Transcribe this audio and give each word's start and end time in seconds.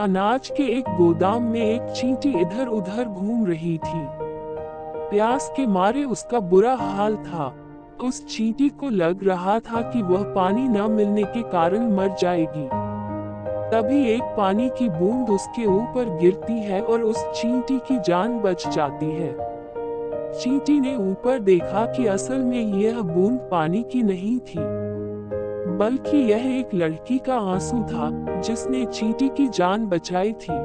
अनाज 0.00 0.48
के 0.48 0.62
एक 0.62 0.84
गोदाम 0.88 1.42
में 1.42 1.60
एक 1.60 1.92
चींटी 1.92 2.28
इधर 2.28 2.66
उधर 2.66 3.04
घूम 3.04 3.46
रही 3.46 3.78
थी। 3.78 4.06
प्यास 5.10 5.52
के 5.56 5.66
मारे 5.66 6.04
उसका 6.04 6.40
बुरा 6.40 6.74
हाल 6.74 7.16
था। 7.16 7.54
उस 8.04 8.36
चींटी 8.36 8.68
को 8.68 8.88
लग 8.88 9.28
रहा 9.28 9.58
था 9.58 9.80
कि 9.80 10.02
वह 10.02 10.22
पानी 10.22 10.68
न 10.68 10.90
मिलने 10.90 11.22
के 11.22 11.42
कारण 11.42 11.90
मर 11.96 12.16
जाएगी। 12.20 12.68
तभी 13.70 14.10
एक 14.10 14.22
पानी 14.22 14.68
की 14.68 14.88
बूंद 14.88 15.30
उसके 15.30 15.66
ऊपर 15.66 16.18
गिरती 16.20 16.60
है 16.60 16.82
और 16.82 17.02
उस 17.02 17.24
चींटी 17.42 17.78
की 17.78 17.98
जान 17.98 18.40
बच 18.40 18.68
जाती 18.68 19.06
है। 19.06 19.32
चींटी 20.32 20.80
ने 20.80 20.96
ऊपर 20.96 21.38
देखा 21.38 21.86
कि 21.86 22.06
असल 22.06 22.38
में 22.38 22.62
यह 22.62 23.00
बूंद 23.00 23.38
पानी 23.50 23.82
की 23.82 24.02
नहीं 24.02 24.38
थी। 24.38 24.89
बल्कि 25.80 26.16
यह 26.16 26.58
एक 26.58 26.74
लड़की 26.74 27.18
का 27.18 27.34
आँसू 27.34 27.76
था, 27.82 28.40
जिसने 28.40 28.84
चींटी 28.84 29.28
की 29.28 29.48
जान 29.48 29.86
बचाई 29.86 30.32
थी। 30.32 30.58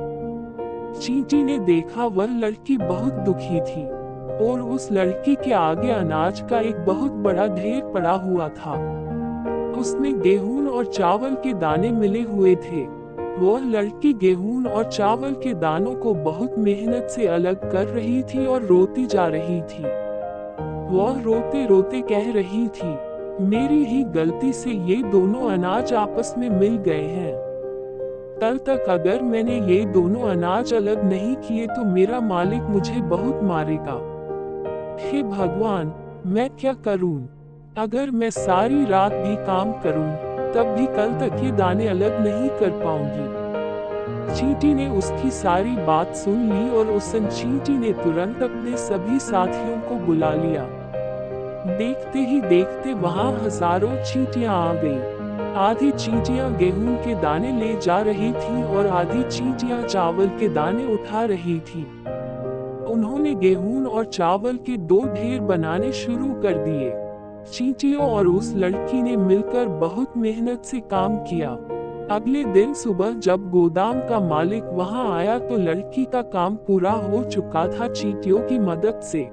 चींटी 0.99 1.43
ने 1.43 1.57
देखा 1.59 2.05
वह 2.05 2.37
लड़की 2.39 2.77
बहुत 2.77 3.13
दुखी 3.13 3.59
थी, 3.61 3.83
और 4.47 4.61
उस 4.61 4.91
लड़की 4.91 5.35
के 5.35 5.53
आगे 5.53 5.91
अनाज 5.91 6.41
का 6.41 6.59
एक 6.59 6.83
बहुत 6.85 7.11
बड़ा 7.11 7.47
ढेर 7.47 7.81
पड़ा 7.85 8.11
हुआ 8.11 8.49
था। 8.49 8.73
उसमें 9.79 10.19
गेहूँ 10.21 10.67
और 10.67 10.85
चावल 10.85 11.35
के 11.35 11.53
दाने 11.53 11.91
मिले 11.91 12.21
हुए 12.21 12.55
थे। 12.55 12.85
वह 13.39 13.59
लड़की 13.59 14.13
गेहूँ 14.13 14.65
और 14.65 14.91
चावल 14.91 15.33
के 15.33 15.53
दानों 15.53 15.95
को 15.95 16.13
बहुत 16.13 16.57
मेहनत 16.57 17.07
से 17.09 17.27
अलग 17.27 17.71
कर 17.71 17.87
रही 17.87 18.23
थी 18.23 18.45
और 18.45 18.65
रोती 18.65 19.05
जा 19.05 19.27
रही 19.27 19.61
थी। 19.61 19.83
वह 20.95 21.21
रोते 21.21 21.65
रोते 21.65 22.01
कह 22.01 22.31
रही 22.31 22.67
थी 22.67 23.14
मेरी 23.41 23.83
ही 23.83 24.03
गलती 24.03 24.53
से 24.53 24.69
ये 24.69 25.03
दोनों 25.03 25.49
अनाज 25.51 25.93
आपस 25.93 26.35
में 26.37 26.49
मिल 26.49 26.77
गए 26.77 27.07
हैं। 27.07 27.33
कल 28.41 28.57
तक 28.57 28.85
अगर 28.89 29.21
मैंने 29.21 29.59
ये 29.59 29.85
दोनों 29.85 30.21
अनाज 30.21 30.73
अलग 30.73 31.03
नहीं 31.03 31.35
किए 31.35 31.67
तो 31.67 31.83
मेरा 31.85 32.19
मालिक 32.19 32.61
मुझे 32.61 33.01
बहुत 33.01 33.43
मारेगा। 33.43 33.95
हे 35.01 35.23
भगवान 35.23 35.93
मैं 36.25 36.49
क्या 36.49 36.73
करूँ? 36.73 37.27
अगर 37.77 38.11
मैं 38.11 38.29
सारी 38.29 38.85
रात 38.85 39.13
भी 39.13 39.35
काम 39.35 39.71
करूँ, 39.71 40.07
तब 40.53 40.75
भी 40.77 40.85
कल 40.85 41.13
तक 41.19 41.43
ये 41.43 41.51
दाने 41.51 41.87
अलग 41.87 42.19
नहीं 42.19 42.49
कर 42.49 42.69
पाऊँगी। 42.83 44.35
चींटी 44.35 44.73
ने 44.73 44.87
उसकी 44.89 45.31
सारी 45.31 45.75
बात 45.75 46.15
सुन 46.15 46.49
ली 46.53 46.69
और 46.69 46.87
उस 46.87 47.11
चींटी 47.15 47.77
ने 47.77 47.93
तुरंत 47.93 48.43
अपने 48.43 48.77
सभी 48.77 49.19
साथियों 49.19 49.77
को 49.81 50.05
बुला 50.05 50.33
लिया। 50.33 50.84
देखते 51.67 52.19
ही 52.19 52.39
देखते 52.41 52.93
वहाँ 52.93 53.31
हज़ारों 53.33 53.95
चींटियाँ 54.03 54.55
आ 54.55 54.73
गईं। 54.73 55.53
आधी 55.57 55.91
चींटियाँ 55.91 56.53
गेहूँ 56.57 56.95
के 57.03 57.13
दाने 57.21 57.51
ले 57.51 57.73
जा 57.81 57.99
रही 57.99 58.31
थी 58.33 58.63
और 58.65 58.87
आधी 58.87 59.23
चींटियाँ 59.29 59.81
चावल 59.83 60.27
के 60.39 60.49
दाने 60.49 60.85
उठा 60.93 61.23
रही 61.25 61.59
थी। 61.59 61.81
उन्होंने 62.85 63.33
गेहूँ 63.35 63.85
और 63.85 64.05
चावल 64.05 64.57
के 64.57 64.77
दो 64.77 64.99
ढेर 65.05 65.39
बनाने 65.41 65.91
शुरू 65.91 66.27
कर 66.41 66.63
दिए। 66.65 66.91
चींटियों 67.51 68.01
और 68.01 68.27
उस 68.27 68.53
लड़की 68.55 69.01
ने 69.01 69.15
मिलकर 69.17 69.67
बहुत 69.79 70.17
मेहनत 70.17 70.65
से 70.65 70.79
काम 70.91 71.17
किया। 71.19 71.49
अगले 72.11 72.43
दिन 72.43 72.73
सुबह 72.73 73.13
जब 73.19 73.49
गोदाम 73.51 73.99
का 73.99 74.19
मालिक 74.19 74.63
वहाँ 74.73 75.11
आया 75.17 75.39
तो 75.39 75.57
लड़की 75.57 76.05
का 76.05 76.21
काम 76.21 76.55
पूरा 76.67 76.91
हो 76.91 77.23
चुका 77.23 77.67
था 77.69 77.87
चींटियों 77.87 78.39
की 78.39 78.59
मदद 78.59 78.99
से। 79.03 79.23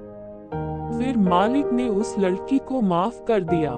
फिर 0.99 1.17
मालिक 1.17 1.71
ने 1.71 1.89
उस 1.89 2.15
लड़की 2.19 2.57
को 2.57 2.81
माफ़ 2.81 3.23
कर 3.23 3.43
दिया। 3.43 3.77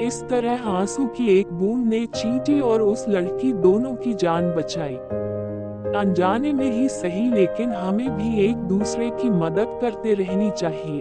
इस 0.00 0.24
तरह 0.24 0.68
आँसू 0.68 1.06
की 1.06 1.38
एक 1.38 1.52
बूंद 1.52 1.86
ने 1.86 2.06
चींटी 2.06 2.60
और 2.60 2.82
उस 2.82 3.08
लड़की 3.08 3.52
दोनों 3.52 3.94
की 3.94 4.14
जान 4.14 4.54
बचाई। 4.54 4.96
अनजाने 5.96 6.52
में 6.52 6.70
ही 6.70 6.88
सही, 6.88 7.30
लेकिन 7.30 7.72
हमें 7.72 8.16
भी 8.16 8.44
एक 8.44 8.56
दूसरे 8.56 9.10
की 9.10 9.30
मदद 9.30 9.78
करते 9.80 10.14
रहनी 10.14 10.50
चाहिए। 10.50 11.00